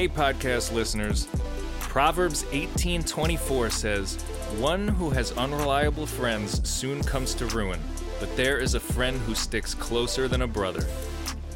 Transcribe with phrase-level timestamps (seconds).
[0.00, 1.28] Hey podcast listeners,
[1.80, 4.16] Proverbs 18:24 says,
[4.56, 7.78] "One who has unreliable friends soon comes to ruin,
[8.18, 10.86] but there is a friend who sticks closer than a brother."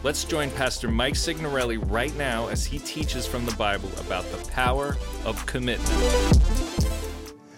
[0.03, 4.51] Let's join Pastor Mike Signorelli right now as he teaches from the Bible about the
[4.51, 6.83] power of commitment.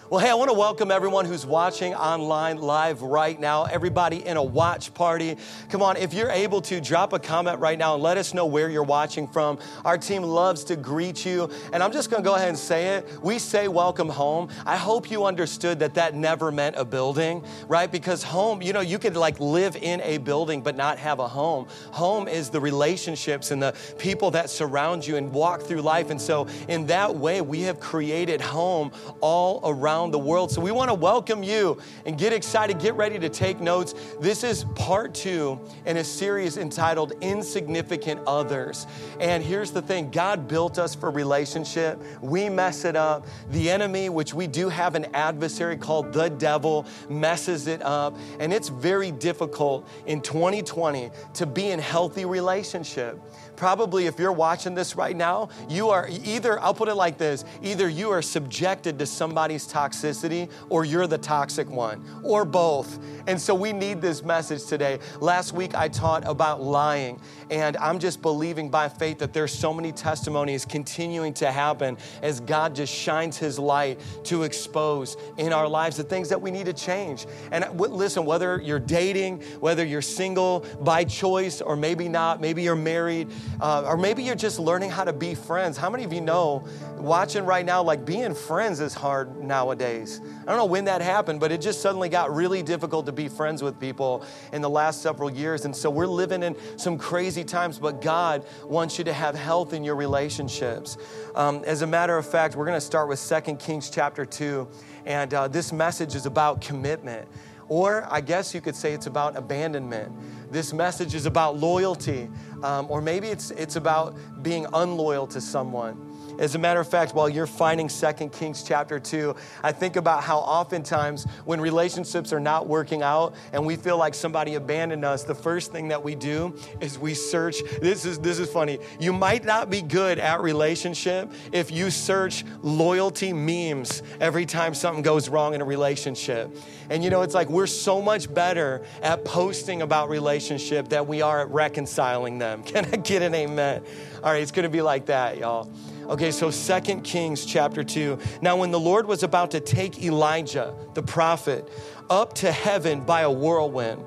[0.09, 4.36] Well, hey, I want to welcome everyone who's watching online live right now, everybody in
[4.36, 5.36] a watch party.
[5.68, 8.46] Come on, if you're able to, drop a comment right now and let us know
[8.46, 9.59] where you're watching from.
[9.84, 11.51] Our team loves to greet you.
[11.73, 13.20] And I'm just going to go ahead and say it.
[13.20, 14.48] We say welcome home.
[14.65, 17.91] I hope you understood that that never meant a building, right?
[17.91, 21.27] Because home, you know, you could like live in a building but not have a
[21.27, 21.66] home.
[21.91, 26.10] Home is the relationships and the people that surround you and walk through life.
[26.10, 30.50] And so, in that way, we have created home all around around the world.
[30.50, 33.95] So we want to welcome you and get excited, get ready to take notes.
[34.20, 38.87] This is part two in a series entitled Insignificant Others.
[39.20, 41.98] And here's the thing God built us for relationship.
[42.21, 43.26] We mess it up.
[43.52, 48.18] The enemy, which we do have an adversary called the devil, messes it up.
[48.38, 53.18] And it's very difficult in 2020 to be in healthy relationship
[53.57, 57.45] probably if you're watching this right now, you are either, I'll put it like this
[57.62, 62.99] either you are subjected to somebody's toxicity or you're the toxic one, or both.
[63.27, 64.99] And so we need this message today.
[65.21, 69.72] Last week I taught about lying, and I'm just believing by faith that there's so
[69.72, 75.69] many testimonies continuing to happen as God just shines his light to expose in our
[75.69, 77.27] lives the things that we need to change.
[77.50, 82.62] And uh, listen, whether you're dating, whether you're single by choice, or maybe not, maybe
[82.62, 83.28] you're married,
[83.61, 85.77] uh, or maybe you're just learning how to be friends.
[85.77, 86.66] How many of you know
[86.97, 90.21] watching right now, like being friends is hard nowadays?
[90.43, 93.28] I don't know when that happened, but it just suddenly got really difficult to be
[93.28, 95.65] friends with people in the last several years.
[95.65, 99.72] And so we're living in some crazy times, but God wants you to have health
[99.72, 100.97] in your relationships.
[101.34, 104.69] Um, as a matter of fact, we're going to start with 2 Kings chapter 2.
[105.06, 107.29] And uh, this message is about commitment.
[107.69, 110.12] Or I guess you could say it's about abandonment.
[110.53, 112.28] This message is about loyalty,
[112.62, 116.06] um, or maybe it's, it's about being unloyal to someone.
[116.39, 120.23] As a matter of fact, while you're finding 2 Kings chapter 2, I think about
[120.23, 125.25] how oftentimes when relationships are not working out and we feel like somebody abandoned us,
[125.25, 127.57] the first thing that we do is we search.
[127.81, 128.79] This is, this is funny.
[129.01, 135.03] You might not be good at relationship if you search loyalty memes every time something
[135.03, 136.55] goes wrong in a relationship.
[136.91, 141.23] And you know, it's like we're so much better at posting about relationship that we
[141.23, 142.63] are at reconciling them.
[142.67, 143.83] Can I get an amen?
[144.23, 145.71] All right, it's gonna be like that, y'all.
[146.09, 148.17] Okay, so Second Kings chapter 2.
[148.41, 151.69] Now, when the Lord was about to take Elijah, the prophet,
[152.09, 154.05] up to heaven by a whirlwind,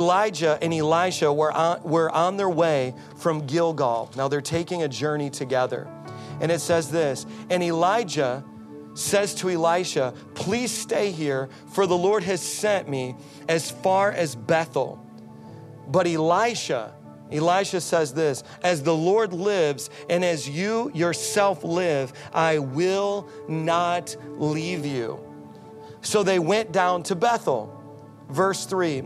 [0.00, 4.10] Elijah and Elisha were on, were on their way from Gilgal.
[4.16, 5.86] Now, they're taking a journey together.
[6.40, 8.44] And it says this And Elijah
[8.94, 13.14] says to Elisha, Please stay here, for the Lord has sent me
[13.48, 14.98] as far as Bethel.
[15.86, 16.92] But Elisha,
[17.34, 24.16] Elisha says this As the Lord lives and as you yourself live, I will not
[24.36, 25.18] leave you.
[26.00, 27.70] So they went down to Bethel.
[28.28, 29.04] Verse 3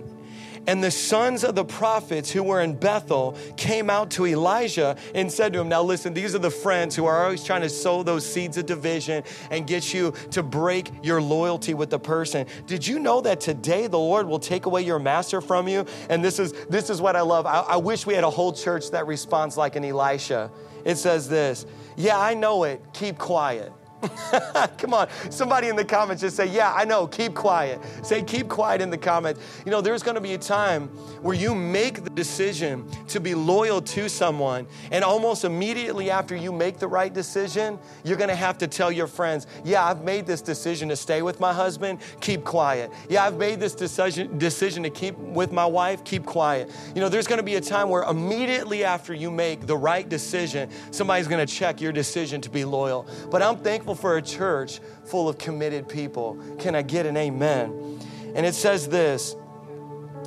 [0.68, 5.32] and the sons of the prophets who were in Bethel came out to Elijah and
[5.32, 8.02] said to him, Now listen, these are the friends who are always trying to sow
[8.02, 12.46] those seeds of division and get you to break your loyalty with the person.
[12.66, 15.86] Did you know that today the Lord will take away your master from you?
[16.10, 17.46] And this is this is what I love.
[17.46, 20.50] I, I wish we had a whole church that responds like an Elisha.
[20.84, 21.64] It says this,
[21.96, 22.82] yeah, I know it.
[22.92, 23.72] Keep quiet.
[24.78, 25.08] Come on.
[25.30, 27.06] Somebody in the comments just say, Yeah, I know.
[27.06, 27.80] Keep quiet.
[28.02, 29.40] Say, Keep quiet in the comments.
[29.64, 30.88] You know, there's going to be a time
[31.22, 36.52] where you make the decision to be loyal to someone, and almost immediately after you
[36.52, 40.26] make the right decision, you're going to have to tell your friends, Yeah, I've made
[40.26, 41.98] this decision to stay with my husband.
[42.20, 42.92] Keep quiet.
[43.08, 46.04] Yeah, I've made this decision, decision to keep with my wife.
[46.04, 46.70] Keep quiet.
[46.94, 50.08] You know, there's going to be a time where immediately after you make the right
[50.08, 53.06] decision, somebody's going to check your decision to be loyal.
[53.30, 56.38] But I'm thankful for a church full of committed people.
[56.58, 58.00] Can I get an amen?
[58.34, 59.36] And it says this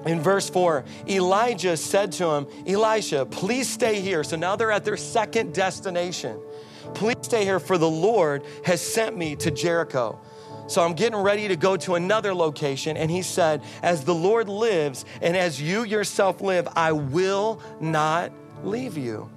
[0.05, 4.23] in verse 4 Elijah said to him, Elisha, please stay here.
[4.23, 6.39] So now they're at their second destination.
[6.93, 10.19] Please stay here, for the Lord has sent me to Jericho.
[10.67, 12.97] So I'm getting ready to go to another location.
[12.97, 18.31] And he said, As the Lord lives and as you yourself live, I will not
[18.63, 19.29] leave you.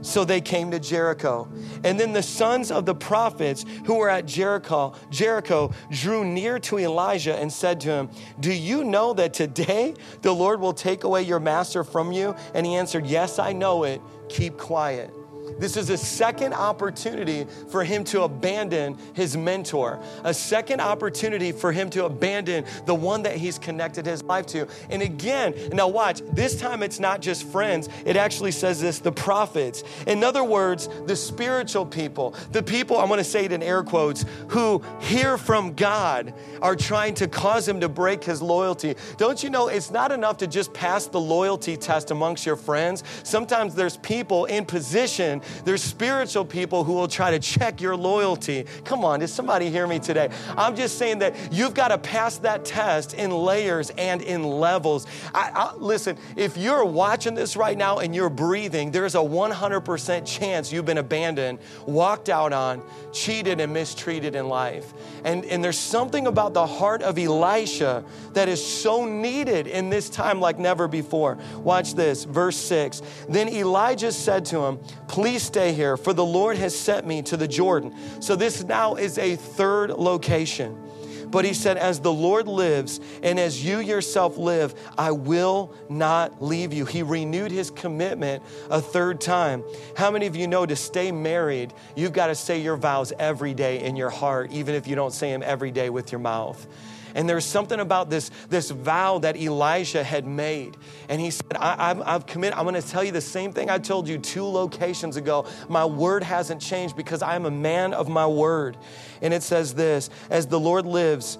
[0.00, 1.48] So they came to Jericho.
[1.84, 6.78] And then the sons of the prophets who were at Jericho, Jericho drew near to
[6.78, 8.10] Elijah and said to him,
[8.40, 12.34] Do you know that today the Lord will take away your master from you?
[12.54, 14.00] And he answered, Yes, I know it.
[14.28, 15.12] Keep quiet.
[15.58, 21.72] This is a second opportunity for him to abandon his mentor, a second opportunity for
[21.72, 24.66] him to abandon the one that he's connected his life to.
[24.90, 29.12] And again, now watch, this time it's not just friends, it actually says this the
[29.12, 29.84] prophets.
[30.06, 34.24] In other words, the spiritual people, the people, I'm gonna say it in air quotes,
[34.48, 38.94] who hear from God are trying to cause him to break his loyalty.
[39.16, 43.04] Don't you know it's not enough to just pass the loyalty test amongst your friends?
[43.22, 48.64] Sometimes there's people in position there's spiritual people who will try to check your loyalty.
[48.84, 50.30] Come on, does somebody hear me today?
[50.56, 55.06] I'm just saying that you've got to pass that test in layers and in levels.
[55.34, 60.26] I, I, listen, if you're watching this right now and you're breathing, there's a 100%
[60.26, 62.82] chance you've been abandoned, walked out on,
[63.12, 64.92] cheated, and mistreated in life.
[65.24, 68.04] And, and there's something about the heart of Elisha
[68.34, 71.38] that is so needed in this time like never before.
[71.56, 73.02] Watch this, verse 6.
[73.28, 77.36] Then Elijah said to him, Please stay here, for the Lord has sent me to
[77.36, 77.94] the Jordan.
[78.22, 80.88] So this now is a third location.
[81.30, 86.42] But he said, As the Lord lives and as you yourself live, I will not
[86.42, 86.86] leave you.
[86.86, 89.62] He renewed his commitment a third time.
[89.96, 93.52] How many of you know to stay married, you've got to say your vows every
[93.52, 96.66] day in your heart, even if you don't say them every day with your mouth?
[97.14, 100.76] And there's something about this, this vow that Elijah had made.
[101.08, 103.70] And he said, I, have I've committed, I'm going to tell you the same thing
[103.70, 105.46] I told you two locations ago.
[105.68, 108.76] My word hasn't changed because I am a man of my word.
[109.22, 111.38] And it says this As the Lord lives,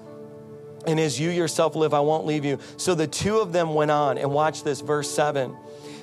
[0.87, 2.59] and as you yourself live, I won't leave you.
[2.76, 5.56] So the two of them went on, and watch this, verse 7.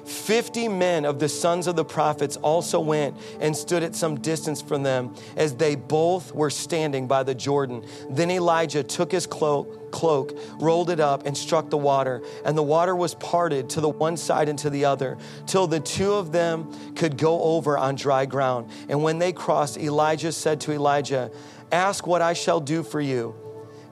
[0.06, 4.62] 50 men of the sons of the prophets also went and stood at some distance
[4.62, 7.86] from them as they both were standing by the Jordan.
[8.10, 12.22] Then Elijah took his cloak, cloak, rolled it up, and struck the water.
[12.46, 15.18] And the water was parted to the one side and to the other,
[15.48, 18.70] till the two of them could go over on dry ground.
[18.90, 21.32] And when they crossed, Elijah said to Elijah,
[21.72, 23.45] Ask what I shall do for you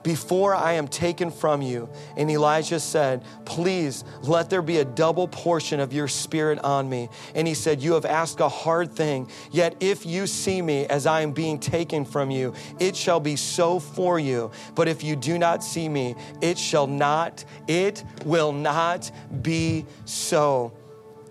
[0.04, 1.88] before I am taken from you.
[2.16, 7.08] And Elijah said, Please let there be a double portion of your spirit on me.
[7.34, 11.06] And he said, You have asked a hard thing, yet if you see me as
[11.06, 14.52] I am being taken from you, it shall be so for you.
[14.76, 19.10] But if you do not see me, it shall not, it will not
[19.42, 20.72] be so.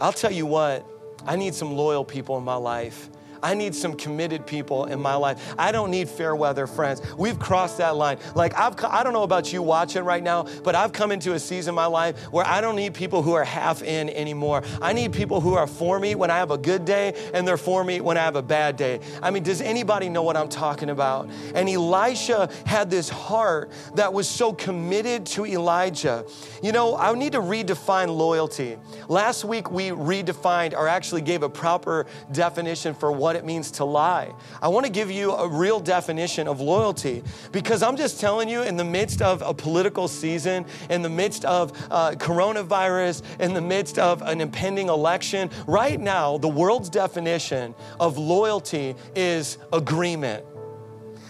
[0.02, 0.86] I'll tell you what,
[1.26, 3.10] I need some loyal people in my life.
[3.44, 5.54] I need some committed people in my life.
[5.60, 7.02] I don't need fair weather friends.
[7.18, 8.18] We've crossed that line.
[8.36, 11.40] Like, I've, I don't know about you watching right now, but I've come into a
[11.40, 14.64] season in my life where I don't need people who are half in anymore.
[14.82, 17.58] I need people who are for me when I have a good day and they're
[17.58, 19.00] for me when I have a bad day.
[19.22, 21.30] I mean, does anybody know what I'm talking about?
[21.56, 26.26] And Elisha had this heart that was so committed to Elijah.
[26.62, 28.78] You know, I need to redefine loyalty.
[29.08, 33.72] Last week we redefined or actually gave a proper definition for what what it means
[33.72, 34.32] to lie.
[34.62, 38.62] I want to give you a real definition of loyalty because I'm just telling you,
[38.62, 43.62] in the midst of a political season, in the midst of uh, coronavirus, in the
[43.62, 50.46] midst of an impending election, right now, the world's definition of loyalty is agreement.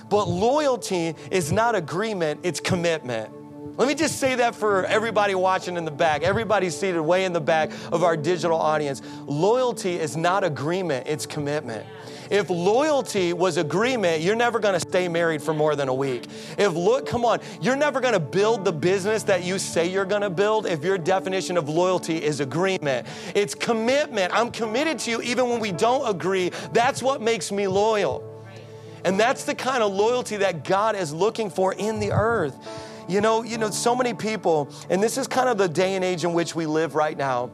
[0.10, 3.34] But loyalty is not agreement, it's commitment.
[3.76, 7.34] Let me just say that for everybody watching in the back, everybody seated way in
[7.34, 9.02] the back of our digital audience.
[9.26, 11.84] Loyalty is not agreement, it's commitment.
[12.30, 16.26] If loyalty was agreement, you're never gonna stay married for more than a week.
[16.58, 20.30] If look, come on, you're never gonna build the business that you say you're gonna
[20.30, 23.08] build if your definition of loyalty is agreement.
[23.34, 24.34] It's commitment.
[24.36, 26.52] I'm committed to you even when we don't agree.
[26.74, 28.24] That's what makes me loyal.
[29.04, 32.56] And that's the kind of loyalty that God is looking for in the earth.
[33.08, 36.04] You know, you know, so many people, and this is kind of the day and
[36.04, 37.52] age in which we live right now.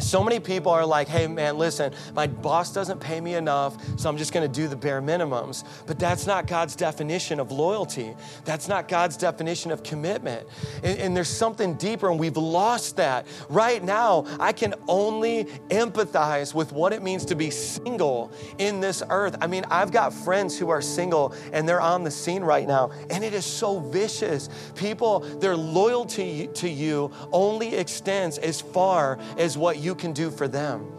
[0.00, 4.08] So many people are like, hey, man, listen, my boss doesn't pay me enough, so
[4.08, 5.64] I'm just gonna do the bare minimums.
[5.86, 8.14] But that's not God's definition of loyalty.
[8.44, 10.46] That's not God's definition of commitment.
[10.82, 13.26] And, and, there's something deeper, and we've lost that.
[13.48, 19.02] Right now, I can only empathize with what it means to be single in this
[19.10, 19.36] earth.
[19.40, 22.90] I mean, I've got friends who are single, and they're on the scene right now,
[23.10, 24.48] and it is so vicious.
[24.76, 30.48] People, their loyalty to you only extends as far as what you can do for
[30.48, 30.90] them.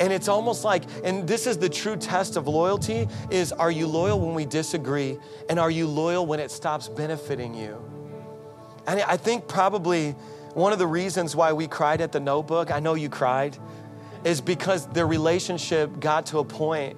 [0.00, 3.86] And it's almost like, and this is the true test of loyalty is are you
[3.86, 5.18] loyal when we disagree?
[5.48, 7.82] And are you loyal when it stops benefiting you?
[8.86, 10.12] And I think probably
[10.54, 13.58] one of the reasons why we cried at the notebook, I know you cried,
[14.24, 16.96] is because their relationship got to a point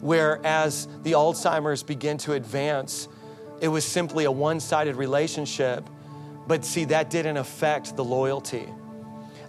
[0.00, 3.08] where as the Alzheimer's began to advance,
[3.60, 5.88] it was simply a one sided relationship.
[6.46, 8.66] But see, that didn't affect the loyalty.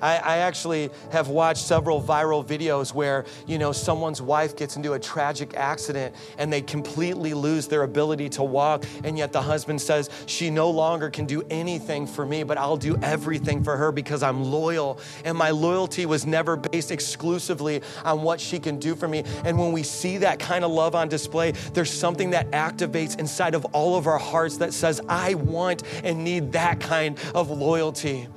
[0.01, 4.93] I, I actually have watched several viral videos where, you know, someone's wife gets into
[4.93, 8.85] a tragic accident and they completely lose their ability to walk.
[9.03, 12.77] And yet the husband says, She no longer can do anything for me, but I'll
[12.77, 14.99] do everything for her because I'm loyal.
[15.25, 19.23] And my loyalty was never based exclusively on what she can do for me.
[19.45, 23.55] And when we see that kind of love on display, there's something that activates inside
[23.55, 28.27] of all of our hearts that says, I want and need that kind of loyalty.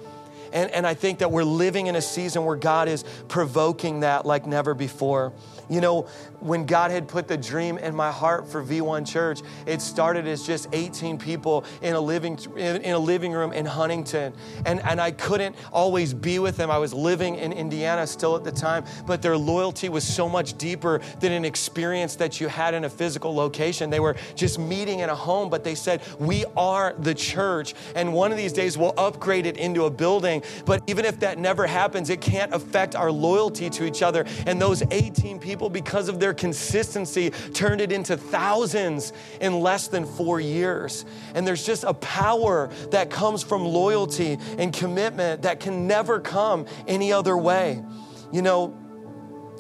[0.55, 4.25] And, and I think that we're living in a season where God is provoking that
[4.25, 5.33] like never before.
[5.69, 6.03] You know,
[6.41, 10.47] when God had put the dream in my heart for V1 Church, it started as
[10.47, 14.35] just 18 people in a living in a living room in Huntington.
[14.65, 16.71] And, and I couldn't always be with them.
[16.71, 20.57] I was living in Indiana still at the time, but their loyalty was so much
[20.57, 23.91] deeper than an experience that you had in a physical location.
[23.91, 27.75] They were just meeting in a home, but they said, We are the church.
[27.97, 30.44] And one of these days we'll upgrade it into a building.
[30.65, 34.25] But even if that never happens, it can't affect our loyalty to each other.
[34.47, 40.05] And those 18 people because of their consistency, turned it into thousands in less than
[40.07, 41.05] four years.
[41.35, 46.67] And there's just a power that comes from loyalty and commitment that can never come
[46.87, 47.83] any other way.
[48.33, 48.75] You know,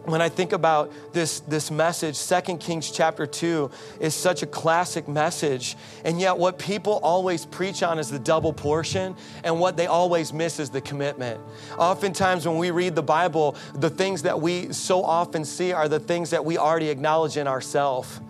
[0.04, 3.70] when I think about this, this message, 2 Kings chapter 2
[4.00, 5.76] is such a classic message.
[6.04, 10.32] And yet, what people always preach on is the double portion, and what they always
[10.32, 11.40] miss is the commitment.
[11.78, 16.00] Oftentimes, when we read the Bible, the things that we so often see are the
[16.00, 18.20] things that we already acknowledge in ourselves.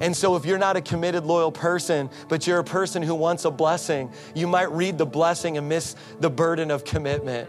[0.00, 3.44] And so, if you're not a committed, loyal person, but you're a person who wants
[3.44, 7.48] a blessing, you might read the blessing and miss the burden of commitment.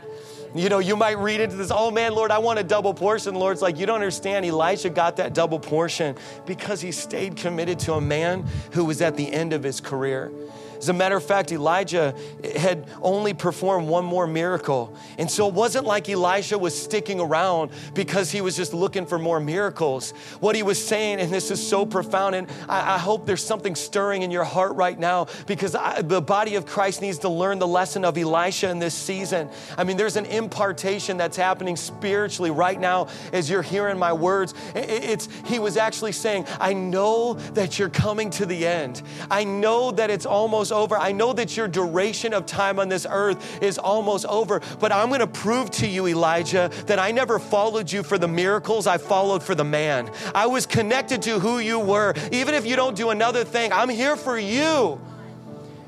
[0.55, 3.35] You know, you might read into this, oh man, Lord, I want a double portion.
[3.35, 4.45] Lord's like, you don't understand.
[4.45, 9.17] Elijah got that double portion because he stayed committed to a man who was at
[9.17, 10.31] the end of his career.
[10.77, 12.15] As a matter of fact, Elijah
[12.55, 14.95] had only performed one more miracle.
[15.17, 19.19] And so it wasn't like Elisha was sticking around because he was just looking for
[19.19, 20.11] more miracles.
[20.39, 23.75] What he was saying, and this is so profound, and I, I hope there's something
[23.75, 27.59] stirring in your heart right now because I, the body of Christ needs to learn
[27.59, 29.49] the lesson of Elisha in this season.
[29.77, 34.53] I mean, there's an impartation that's happening spiritually right now as you're hearing my words.
[34.75, 39.01] It's, he was actually saying, I know that you're coming to the end.
[39.29, 40.97] I know that it's almost almost over.
[40.97, 45.09] I know that your duration of time on this earth is almost over, but I'm
[45.09, 48.97] going to prove to you, Elijah, that I never followed you for the miracles, I
[48.97, 50.09] followed for the man.
[50.33, 52.13] I was connected to who you were.
[52.31, 54.99] Even if you don't do another thing, I'm here for you.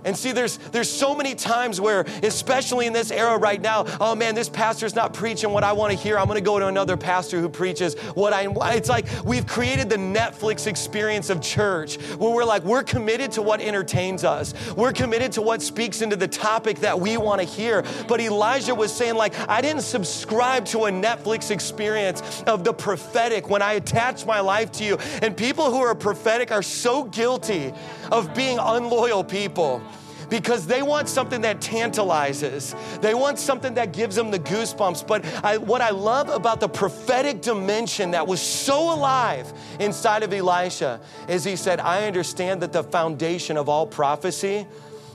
[0.05, 4.15] And see, there's there's so many times where, especially in this era right now, oh
[4.15, 6.17] man, this pastor's not preaching what I want to hear.
[6.17, 8.47] I'm going to go to another pastor who preaches what I.
[8.75, 13.41] It's like we've created the Netflix experience of church, where we're like we're committed to
[13.41, 14.53] what entertains us.
[14.75, 17.83] We're committed to what speaks into the topic that we want to hear.
[18.07, 23.49] But Elijah was saying like I didn't subscribe to a Netflix experience of the prophetic
[23.49, 24.97] when I attached my life to you.
[25.21, 27.73] And people who are prophetic are so guilty
[28.11, 29.81] of being unloyal people
[30.29, 32.75] because they want something that tantalizes.
[33.01, 35.07] They want something that gives them the goosebumps.
[35.07, 40.33] But I, what I love about the prophetic dimension that was so alive inside of
[40.33, 44.67] Elisha is he said, I understand that the foundation of all prophecy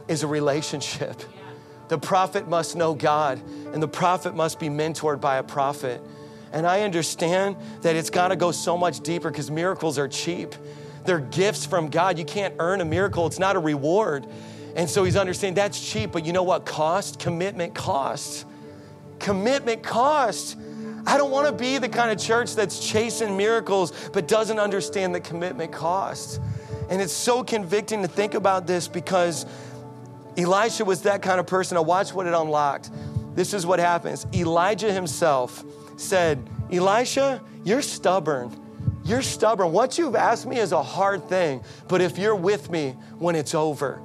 [0.09, 1.23] is a relationship.
[1.89, 3.41] The prophet must know God,
[3.73, 6.01] and the prophet must be mentored by a prophet.
[6.53, 10.55] And I understand that it's got to go so much deeper because miracles are cheap.
[11.05, 12.19] They're gifts from God.
[12.19, 14.27] You can't earn a miracle, it's not a reward.
[14.77, 17.21] And so he's understanding that's cheap, but you know what cost?
[17.21, 18.45] Commitment costs.
[19.21, 20.57] Commitment costs.
[21.07, 25.15] I don't want to be the kind of church that's chasing miracles but doesn't understand
[25.15, 26.41] that commitment costs.
[26.91, 29.47] And it's so convicting to think about this because
[30.37, 31.77] Elisha was that kind of person.
[31.77, 32.91] I watched what it unlocked.
[33.35, 34.27] This is what happens.
[34.35, 35.65] Elijah himself
[35.97, 38.51] said, Elisha, you're stubborn.
[39.05, 39.73] You're stubborn.
[39.73, 43.55] What you've asked me is a hard thing, but if you're with me when it's
[43.55, 43.97] over,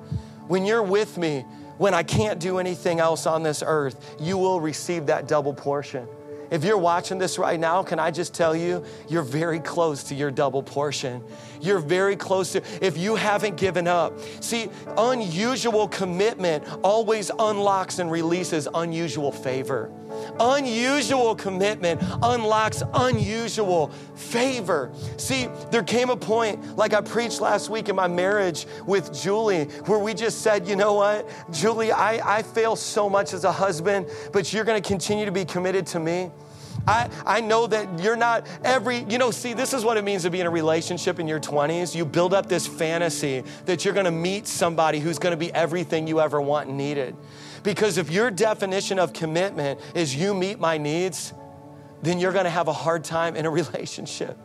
[0.47, 1.45] when you're with me,
[1.77, 6.07] when I can't do anything else on this earth, you will receive that double portion.
[6.51, 10.15] If you're watching this right now, can I just tell you, you're very close to
[10.15, 11.23] your double portion.
[11.61, 14.19] You're very close to, if you haven't given up.
[14.41, 19.91] See, unusual commitment always unlocks and releases unusual favor.
[20.39, 24.91] Unusual commitment unlocks unusual favor.
[25.17, 29.65] See, there came a point, like I preached last week in my marriage with Julie,
[29.85, 33.51] where we just said, you know what, Julie, I, I fail so much as a
[33.51, 36.31] husband, but you're gonna continue to be committed to me.
[36.87, 40.23] I, I know that you're not every, you know, see, this is what it means
[40.23, 41.93] to be in a relationship in your 20s.
[41.93, 46.19] You build up this fantasy that you're gonna meet somebody who's gonna be everything you
[46.19, 47.15] ever want and needed.
[47.63, 51.33] Because if your definition of commitment is you meet my needs,
[52.01, 54.37] then you're gonna have a hard time in a relationship.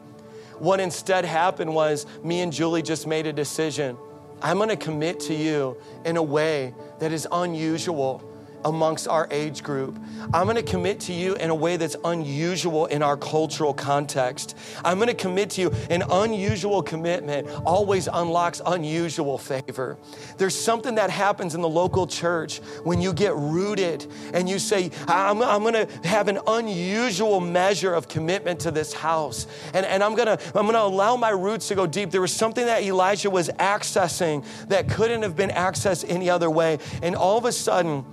[0.58, 3.96] What instead happened was me and Julie just made a decision.
[4.42, 8.22] I'm gonna commit to you in a way that is unusual
[8.64, 9.98] amongst our age group.
[10.32, 14.56] I'm gonna commit to you in a way that's unusual in our cultural context.
[14.84, 15.72] I'm gonna commit to you.
[15.90, 19.98] An unusual commitment always unlocks unusual favor.
[20.38, 24.90] There's something that happens in the local church when you get rooted and you say,
[25.08, 29.46] I'm, I'm gonna have an unusual measure of commitment to this house.
[29.72, 32.10] And, and I'm gonna I'm gonna allow my roots to go deep.
[32.10, 36.78] There was something that Elijah was accessing that couldn't have been accessed any other way.
[37.02, 38.04] And all of a sudden,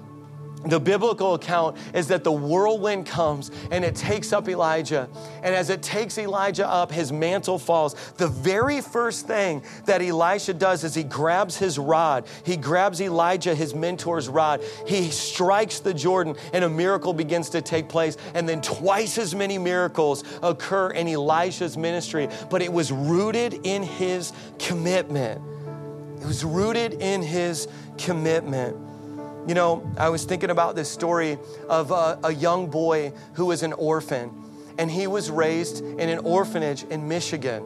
[0.65, 5.09] the biblical account is that the whirlwind comes and it takes up Elijah.
[5.41, 7.95] And as it takes Elijah up, his mantle falls.
[8.17, 12.27] The very first thing that Elisha does is he grabs his rod.
[12.43, 14.61] He grabs Elijah, his mentor's rod.
[14.85, 18.17] He strikes the Jordan, and a miracle begins to take place.
[18.35, 22.29] And then twice as many miracles occur in Elisha's ministry.
[22.51, 25.41] But it was rooted in his commitment.
[26.21, 28.90] It was rooted in his commitment.
[29.47, 33.63] You know, I was thinking about this story of a, a, young boy who was
[33.63, 34.31] an orphan,
[34.77, 37.65] and he was raised in an orphanage in Michigan.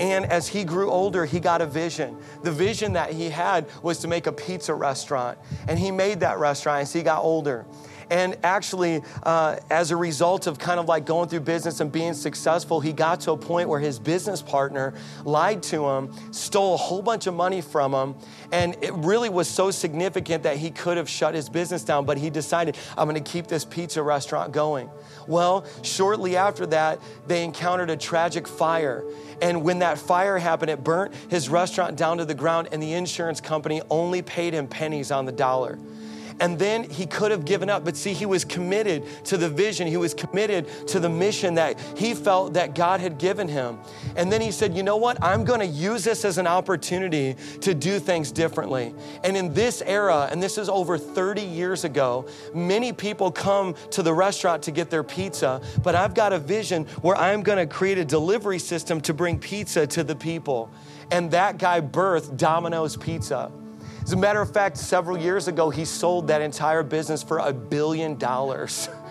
[0.00, 2.16] And as he grew older, he got a vision.
[2.42, 5.38] The vision that he had was to make a pizza restaurant,
[5.68, 7.66] and he made that restaurant as he got older.
[8.12, 12.12] And actually, uh, as a result of kind of like going through business and being
[12.12, 14.92] successful, he got to a point where his business partner
[15.24, 18.14] lied to him, stole a whole bunch of money from him,
[18.52, 22.18] and it really was so significant that he could have shut his business down, but
[22.18, 24.90] he decided, I'm gonna keep this pizza restaurant going.
[25.26, 29.04] Well, shortly after that, they encountered a tragic fire.
[29.40, 32.92] And when that fire happened, it burnt his restaurant down to the ground, and the
[32.92, 35.78] insurance company only paid him pennies on the dollar.
[36.42, 37.84] And then he could have given up.
[37.84, 41.78] But see, he was committed to the vision, he was committed to the mission that
[41.96, 43.78] he felt that God had given him.
[44.16, 45.22] And then he said, You know what?
[45.22, 48.92] I'm going to use this as an opportunity to do things differently.
[49.22, 54.02] And in this era, and this is over 30 years ago, many people come to
[54.02, 57.72] the restaurant to get their pizza, but I've got a vision where I'm going to
[57.72, 60.70] create a delivery system to bring pizza to the people.
[61.12, 63.52] And that guy birthed Domino's Pizza.
[64.02, 67.52] As a matter of fact, several years ago, he sold that entire business for a
[67.52, 68.88] billion dollars.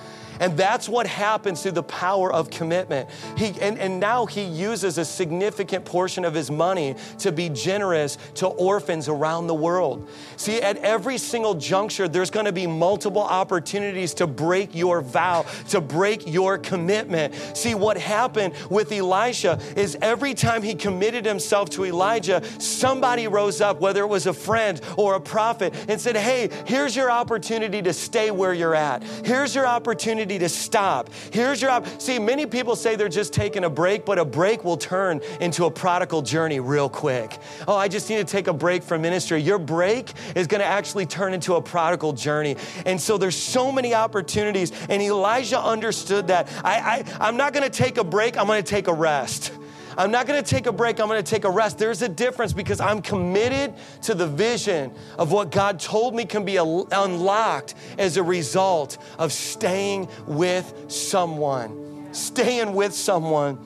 [0.42, 3.08] And that's what happens through the power of commitment.
[3.38, 8.18] He, and, and now he uses a significant portion of his money to be generous
[8.36, 10.10] to orphans around the world.
[10.38, 15.46] See, at every single juncture, there's going to be multiple opportunities to break your vow,
[15.70, 17.36] to break your commitment.
[17.56, 23.62] See, what happened with Elisha is every time he committed himself to Elijah, somebody rose
[23.62, 27.84] up, whether it was a friend or a prophet, and said, Hey, here's your opportunity
[27.84, 29.04] to stay where you're at.
[29.24, 31.10] Here's your opportunity opportunity to stop.
[31.32, 32.20] Here's your see.
[32.20, 35.72] Many people say they're just taking a break, but a break will turn into a
[35.72, 37.38] prodigal journey real quick.
[37.68, 39.42] Oh, I just need to take a break from ministry.
[39.42, 43.72] Your break is going to actually turn into a prodigal journey, and so there's so
[43.72, 44.72] many opportunities.
[44.90, 46.48] And Elijah understood that.
[46.64, 48.38] I, I I'm not going to take a break.
[48.38, 49.52] I'm going to take a rest.
[49.98, 51.78] I'm not gonna take a break, I'm gonna take a rest.
[51.78, 53.74] There's a difference because I'm committed
[54.04, 59.32] to the vision of what God told me can be unlocked as a result of
[59.32, 62.10] staying with someone.
[62.14, 63.60] Staying with someone.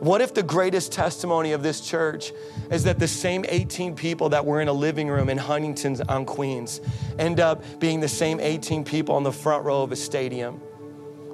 [0.00, 2.32] What if the greatest testimony of this church
[2.70, 6.24] is that the same 18 people that were in a living room in Huntington on
[6.24, 6.80] Queens
[7.18, 10.60] end up being the same 18 people on the front row of a stadium?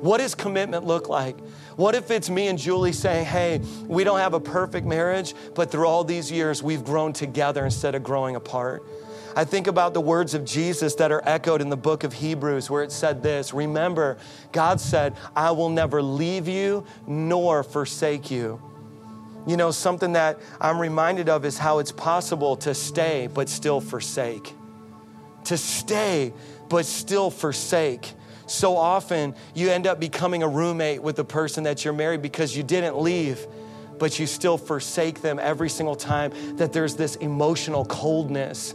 [0.00, 1.36] What does commitment look like?
[1.76, 5.70] What if it's me and Julie saying, hey, we don't have a perfect marriage, but
[5.70, 8.84] through all these years, we've grown together instead of growing apart?
[9.36, 12.70] I think about the words of Jesus that are echoed in the book of Hebrews,
[12.70, 14.16] where it said this Remember,
[14.52, 18.62] God said, I will never leave you nor forsake you.
[19.46, 23.80] You know, something that I'm reminded of is how it's possible to stay but still
[23.80, 24.54] forsake.
[25.46, 26.32] To stay
[26.68, 28.12] but still forsake.
[28.46, 32.56] So often you end up becoming a roommate with the person that you're married because
[32.56, 33.46] you didn't leave,
[33.98, 38.74] but you still forsake them every single time that there's this emotional coldness.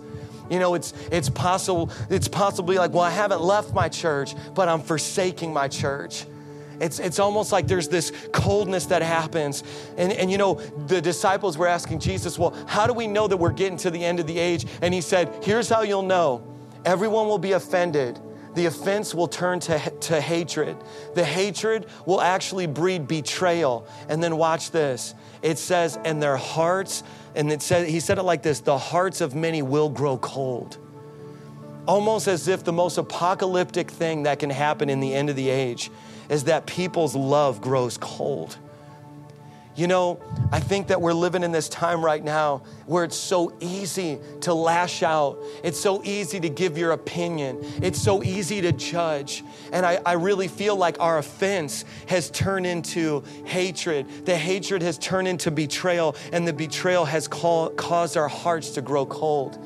[0.49, 4.67] You know, it's it's possible it's possibly like, well, I haven't left my church, but
[4.67, 6.25] I'm forsaking my church.
[6.79, 9.63] It's, it's almost like there's this coldness that happens.
[9.97, 10.55] And, and you know,
[10.88, 14.03] the disciples were asking Jesus, well, how do we know that we're getting to the
[14.03, 14.65] end of the age?
[14.82, 16.41] And he said, here's how you'll know
[16.86, 18.17] everyone will be offended
[18.55, 20.77] the offense will turn to, to hatred.
[21.15, 23.85] The hatred will actually breed betrayal.
[24.09, 25.13] And then watch this.
[25.41, 27.03] It says, and their hearts,
[27.35, 30.77] and it said, he said it like this the hearts of many will grow cold.
[31.88, 35.49] almost as if the most apocalyptic thing that can happen in the end of the
[35.49, 35.89] age
[36.29, 38.57] is that people's love grows cold.
[39.79, 40.19] You know,
[40.51, 44.53] I think that we're living in this time right now where it's so easy to
[44.53, 45.41] lash out.
[45.63, 47.59] It's so easy to give your opinion.
[47.81, 49.41] It's so easy to judge.
[49.71, 54.25] And I, I really feel like our offense has turned into hatred.
[54.25, 58.81] The hatred has turned into betrayal, and the betrayal has call, caused our hearts to
[58.81, 59.57] grow cold.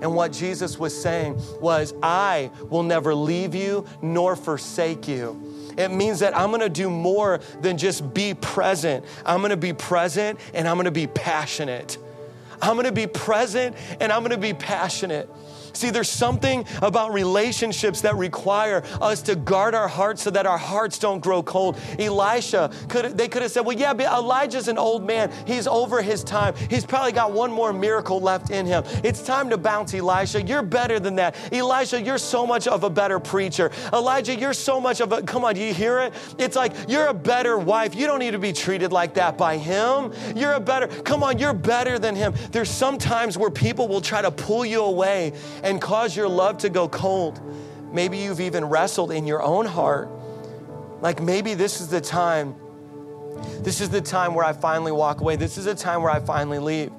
[0.00, 5.47] And what Jesus was saying was, I will never leave you nor forsake you.
[5.78, 9.04] It means that I'm gonna do more than just be present.
[9.24, 11.96] I'm gonna be present and I'm gonna be passionate.
[12.60, 15.30] I'm gonna be present and I'm gonna be passionate.
[15.72, 20.58] See, there's something about relationships that require us to guard our hearts so that our
[20.58, 21.78] hearts don't grow cold.
[21.98, 25.32] Elisha, could, they could have said, well, yeah, but Elijah's an old man.
[25.46, 26.54] He's over his time.
[26.70, 28.84] He's probably got one more miracle left in him.
[29.04, 30.42] It's time to bounce, Elisha.
[30.42, 31.36] You're better than that.
[31.52, 33.70] Elisha, you're so much of a better preacher.
[33.92, 36.12] Elijah, you're so much of a, come on, do you hear it?
[36.38, 37.94] It's like, you're a better wife.
[37.94, 40.12] You don't need to be treated like that by him.
[40.34, 42.34] You're a better, come on, you're better than him.
[42.50, 46.58] There's some times where people will try to pull you away and cause your love
[46.58, 47.40] to go cold.
[47.92, 50.08] Maybe you've even wrestled in your own heart.
[51.00, 52.54] Like maybe this is the time.
[53.60, 55.36] This is the time where I finally walk away.
[55.36, 56.92] This is the time where I finally leave.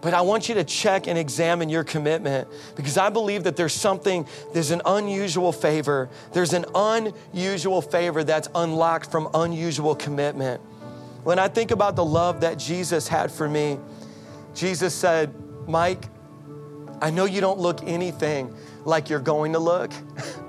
[0.00, 3.74] But I want you to check and examine your commitment because I believe that there's
[3.74, 6.08] something, there's an unusual favor.
[6.32, 10.62] There's an unusual favor that's unlocked from unusual commitment.
[11.22, 13.78] When I think about the love that Jesus had for me,
[14.54, 15.34] Jesus said,
[15.68, 16.06] Mike,
[17.00, 19.92] I know you don't look anything like you're going to look.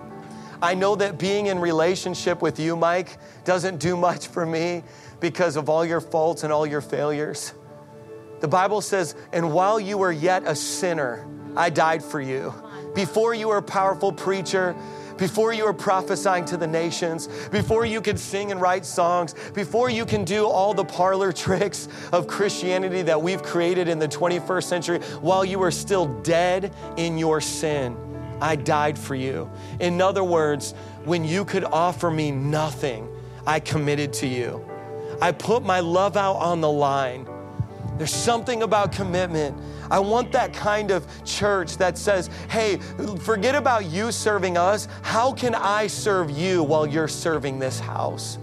[0.62, 4.84] I know that being in relationship with you, Mike, doesn't do much for me
[5.20, 7.54] because of all your faults and all your failures.
[8.42, 12.54] The Bible says, and while you were yet a sinner, I died for you.
[12.94, 14.76] Before you were a powerful preacher,
[15.22, 19.88] before you were prophesying to the nations, before you could sing and write songs, before
[19.88, 24.64] you can do all the parlor tricks of Christianity that we've created in the 21st
[24.64, 27.96] century, while you were still dead in your sin,
[28.42, 29.48] I died for you.
[29.80, 30.74] In other words,
[31.06, 33.08] when you could offer me nothing,
[33.46, 34.66] I committed to you.
[35.22, 37.28] I put my love out on the line.
[38.02, 39.56] There's something about commitment
[39.92, 42.78] I want that kind of church that says, hey,
[43.20, 44.88] forget about you serving us.
[45.04, 48.40] How can I serve you while you're serving this house?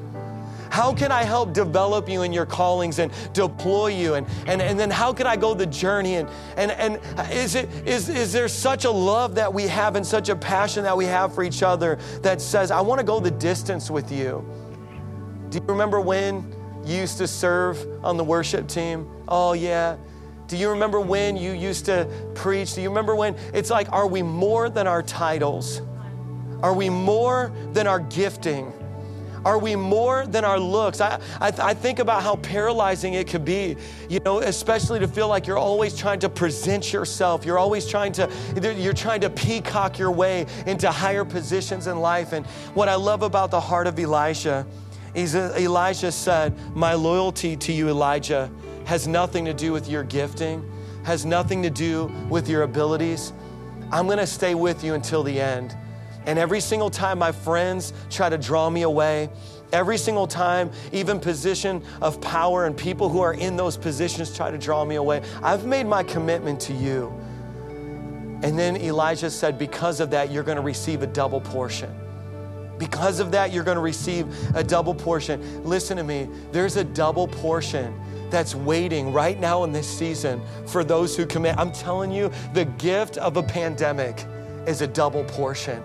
[0.70, 4.14] How can I help develop you in your callings and deploy you?
[4.14, 6.14] And, and, and then how can I go the journey?
[6.14, 10.06] And, and, and is, it, is, is there such a love that we have and
[10.06, 13.18] such a passion that we have for each other that says, I want to go
[13.18, 14.48] the distance with you?
[15.50, 19.08] Do you remember when you used to serve on the worship team?
[19.28, 19.96] Oh, yeah.
[20.48, 22.74] Do you remember when you used to preach?
[22.74, 25.82] Do you remember when it's like, are we more than our titles?
[26.62, 28.72] Are we more than our gifting?
[29.44, 31.00] Are we more than our looks?
[31.00, 33.76] I, I, I, think about how paralyzing it could be,
[34.08, 37.44] you know, especially to feel like you're always trying to present yourself.
[37.46, 38.28] You're always trying to,
[38.76, 42.32] you're trying to peacock your way into higher positions in life.
[42.32, 44.66] And what I love about the heart of Elisha
[45.14, 48.50] is uh, Elijah said, My loyalty to you, Elijah,
[48.88, 50.64] has nothing to do with your gifting,
[51.04, 53.34] has nothing to do with your abilities.
[53.92, 55.76] I'm gonna stay with you until the end.
[56.24, 59.28] And every single time my friends try to draw me away,
[59.74, 64.50] every single time, even position of power and people who are in those positions try
[64.50, 67.12] to draw me away, I've made my commitment to you.
[68.42, 71.94] And then Elijah said, Because of that, you're gonna receive a double portion.
[72.78, 75.62] Because of that, you're gonna receive a double portion.
[75.62, 77.92] Listen to me, there's a double portion
[78.30, 81.56] that's waiting right now in this season for those who commit.
[81.58, 84.24] I'm telling you, the gift of a pandemic
[84.66, 85.82] is a double portion.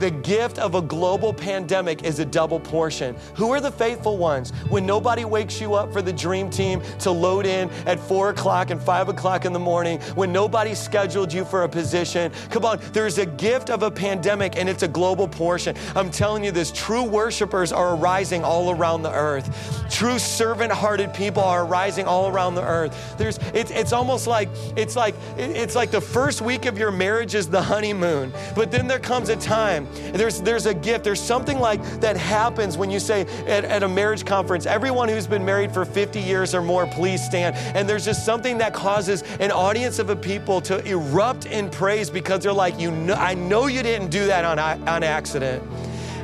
[0.00, 3.14] The gift of a global pandemic is a double portion.
[3.34, 4.50] Who are the faithful ones?
[4.70, 8.70] When nobody wakes you up for the dream team to load in at four o'clock
[8.70, 12.32] and five o'clock in the morning, when nobody scheduled you for a position.
[12.48, 15.76] Come on, there's a gift of a pandemic and it's a global portion.
[15.94, 19.86] I'm telling you this true worshipers are arising all around the earth.
[19.90, 23.18] True servant hearted people are arising all around the earth.
[23.18, 27.34] There's, it's, it's almost like, it's like, it's like the first week of your marriage
[27.34, 31.04] is the honeymoon, but then there comes a time there's, there's a gift.
[31.04, 35.26] There's something like that happens when you say at, at a marriage conference, everyone who's
[35.26, 37.56] been married for 50 years or more, please stand.
[37.76, 42.10] And there's just something that causes an audience of a people to erupt in praise
[42.10, 45.62] because they're like, you know, I know you didn't do that on, on accident.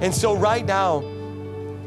[0.01, 1.01] And so right now,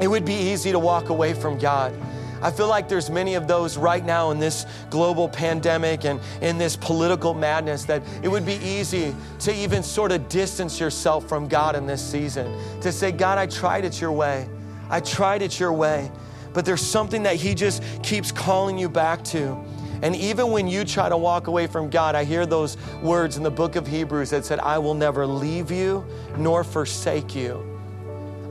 [0.00, 1.94] it would be easy to walk away from God.
[2.42, 6.58] I feel like there's many of those right now in this global pandemic and in
[6.58, 11.48] this political madness that it would be easy to even sort of distance yourself from
[11.48, 12.80] God in this season.
[12.80, 14.48] To say, God, I tried it your way.
[14.88, 16.10] I tried it your way.
[16.52, 19.56] But there's something that He just keeps calling you back to.
[20.02, 23.42] And even when you try to walk away from God, I hear those words in
[23.42, 26.04] the book of Hebrews that said, I will never leave you
[26.36, 27.79] nor forsake you.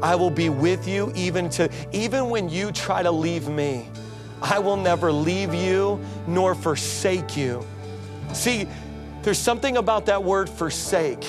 [0.01, 3.87] I will be with you even to even when you try to leave me.
[4.41, 7.65] I will never leave you nor forsake you.
[8.33, 8.67] See,
[9.21, 11.23] there's something about that word forsake.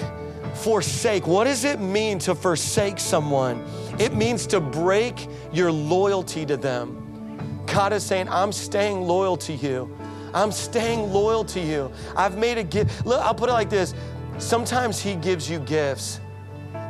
[0.54, 1.26] Forsake.
[1.26, 3.64] What does it mean to forsake someone?
[3.98, 6.96] It means to break your loyalty to them.
[7.66, 9.96] God is saying, I'm staying loyal to you.
[10.32, 11.90] I'm staying loyal to you.
[12.16, 13.04] I've made a gift.
[13.04, 13.94] Look, I'll put it like this.
[14.38, 16.20] Sometimes He gives you gifts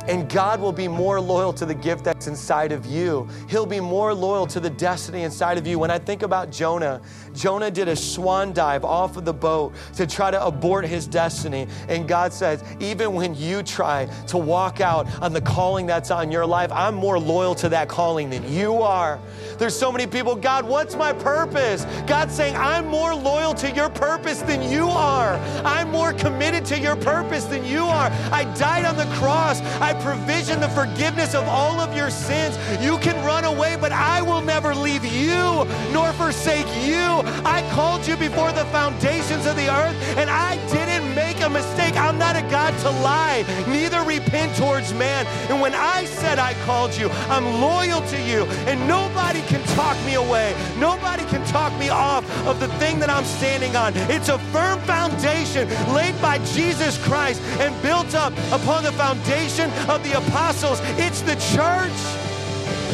[0.07, 3.27] and God will be more loyal to the gift that's inside of you.
[3.49, 5.79] He'll be more loyal to the destiny inside of you.
[5.79, 7.01] When I think about Jonah,
[7.33, 11.67] Jonah did a swan dive off of the boat to try to abort his destiny.
[11.87, 16.31] And God says, even when you try to walk out on the calling that's on
[16.31, 19.19] your life, I'm more loyal to that calling than you are.
[19.57, 21.85] There's so many people, God, what's my purpose?
[22.07, 25.35] God's saying, I'm more loyal to your purpose than you are.
[25.63, 28.09] I'm more committed to your purpose than you are.
[28.31, 29.61] I died on the cross.
[29.79, 32.57] I provision the forgiveness of all of your sins.
[32.81, 37.21] You can run away, but I will never leave you nor forsake you.
[37.45, 41.95] I called you before the foundations of the earth, and I didn't make a mistake.
[41.95, 45.25] I'm not a God to lie, neither repent towards man.
[45.49, 49.97] And when I said I called you, I'm loyal to you, and nobody can talk
[50.05, 50.55] me away.
[50.79, 53.93] Nobody can talk me off of the thing that I'm standing on.
[54.09, 60.03] It's a firm foundation laid by Jesus Christ and built up upon the foundation of
[60.03, 60.79] the apostles.
[60.97, 61.91] It's the church.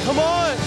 [0.05, 0.57] Come on.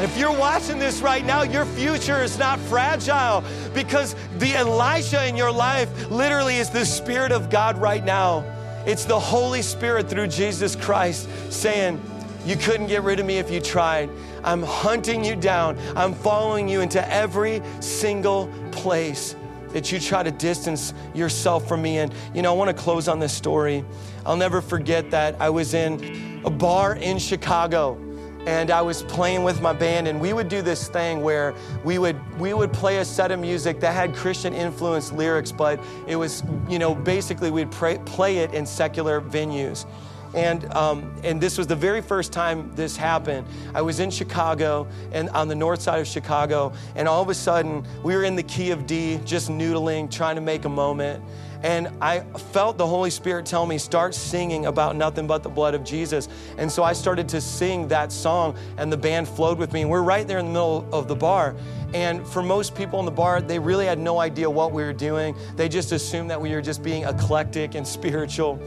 [0.00, 3.42] If you're watching this right now, your future is not fragile
[3.74, 8.44] because the Elisha in your life literally is the Spirit of God right now.
[8.86, 12.00] It's the Holy Spirit through Jesus Christ saying,
[12.46, 14.08] You couldn't get rid of me if you tried.
[14.44, 15.76] I'm hunting you down.
[15.96, 19.34] I'm following you into every single place
[19.72, 21.98] that you try to distance yourself from me.
[21.98, 23.84] And, you know, I want to close on this story.
[24.24, 27.98] I'll never forget that I was in a bar in Chicago
[28.46, 31.54] and I was playing with my band and we would do this thing where
[31.84, 35.80] we would we would play a set of music that had Christian influenced lyrics but
[36.06, 39.86] it was you know basically we'd pray, play it in secular venues
[40.34, 43.46] and, um, and this was the very first time this happened.
[43.74, 47.34] I was in Chicago and on the north side of Chicago, and all of a
[47.34, 51.22] sudden we were in the key of D, just noodling, trying to make a moment.
[51.62, 52.20] And I
[52.52, 56.28] felt the Holy Spirit tell me, start singing about nothing but the blood of Jesus.
[56.56, 59.82] And so I started to sing that song, and the band flowed with me.
[59.82, 61.56] And we're right there in the middle of the bar.
[61.94, 64.92] And for most people in the bar, they really had no idea what we were
[64.92, 65.34] doing.
[65.56, 68.60] They just assumed that we were just being eclectic and spiritual.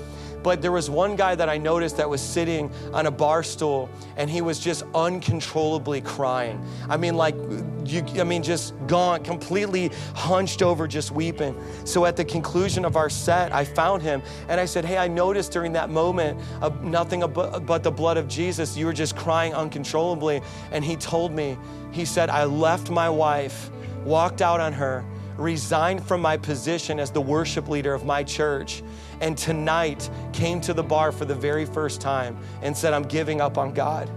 [0.43, 3.89] But there was one guy that I noticed that was sitting on a bar stool
[4.17, 6.63] and he was just uncontrollably crying.
[6.89, 7.35] I mean, like,
[7.85, 11.55] you, I mean, just gone, completely hunched over, just weeping.
[11.83, 15.07] So at the conclusion of our set, I found him and I said, Hey, I
[15.07, 19.53] noticed during that moment of nothing but the blood of Jesus, you were just crying
[19.53, 20.41] uncontrollably.
[20.71, 21.57] And he told me,
[21.91, 23.69] He said, I left my wife,
[24.05, 25.05] walked out on her,
[25.37, 28.83] resigned from my position as the worship leader of my church
[29.21, 33.39] and tonight came to the bar for the very first time and said, I'm giving
[33.39, 34.09] up on God.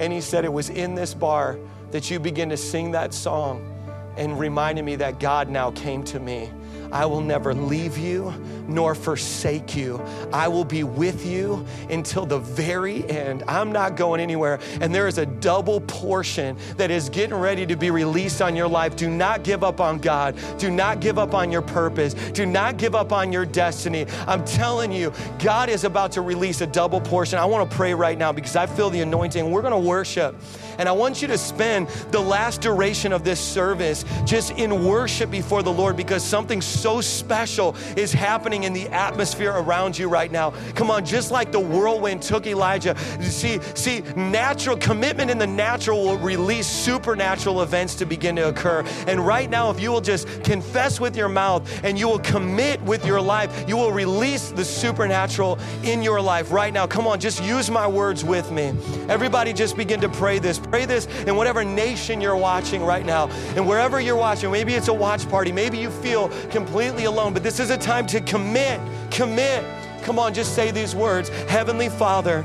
[0.00, 1.58] And he said, It was in this bar
[1.90, 3.74] that you begin to sing that song
[4.16, 6.50] and reminded me that God now came to me
[6.92, 8.32] I will never leave you
[8.68, 10.00] nor forsake you.
[10.32, 13.42] I will be with you until the very end.
[13.48, 14.60] I'm not going anywhere.
[14.80, 18.68] And there is a double portion that is getting ready to be released on your
[18.68, 18.94] life.
[18.94, 20.36] Do not give up on God.
[20.58, 22.14] Do not give up on your purpose.
[22.14, 24.06] Do not give up on your destiny.
[24.26, 27.38] I'm telling you, God is about to release a double portion.
[27.38, 29.50] I want to pray right now because I feel the anointing.
[29.50, 30.36] We're going to worship.
[30.78, 35.30] And I want you to spend the last duration of this service just in worship
[35.30, 40.30] before the Lord because something so special is happening in the atmosphere around you right
[40.30, 40.52] now.
[40.74, 42.96] Come on, just like the whirlwind took Elijah.
[43.20, 48.84] See, see, natural commitment in the natural will release supernatural events to begin to occur.
[49.06, 52.80] And right now, if you will just confess with your mouth and you will commit
[52.82, 56.86] with your life, you will release the supernatural in your life right now.
[56.86, 58.72] Come on, just use my words with me.
[59.08, 60.60] Everybody, just begin to pray this.
[60.70, 63.28] Pray this in whatever nation you're watching right now.
[63.56, 67.42] And wherever you're watching, maybe it's a watch party, maybe you feel completely alone, but
[67.42, 69.64] this is a time to commit, commit.
[70.02, 72.44] Come on, just say these words Heavenly Father,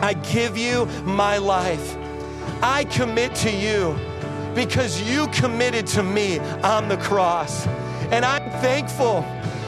[0.00, 1.96] I give you my life.
[2.62, 3.98] I commit to you
[4.54, 7.66] because you committed to me on the cross.
[8.10, 9.22] And I'm thankful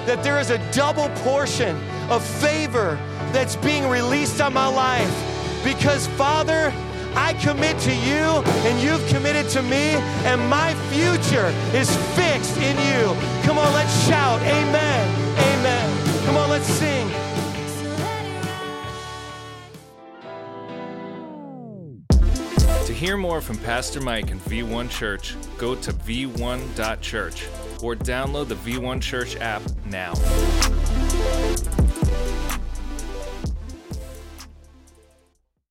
[0.06, 1.76] that there is a double portion
[2.10, 2.98] of favor
[3.32, 6.72] that's being released on my life because, Father,
[7.14, 9.94] I commit to you and you've committed to me,
[10.24, 13.14] and my future is fixed in you.
[13.42, 16.26] Come on, let's shout, Amen, Amen.
[16.26, 17.08] Come on, let's sing.
[22.86, 27.46] To hear more from Pastor Mike and V1 Church, go to v1.church
[27.82, 30.14] or download the V1 Church app now.